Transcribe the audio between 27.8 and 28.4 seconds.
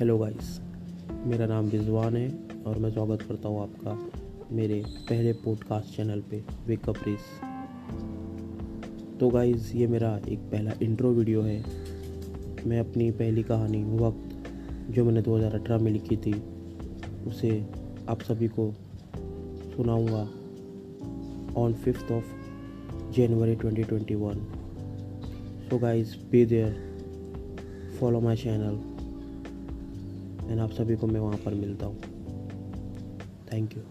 follow my